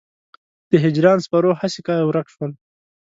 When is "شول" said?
2.33-2.51